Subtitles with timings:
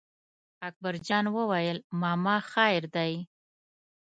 [0.67, 3.13] اکبر جان وویل: ماما خیر دی.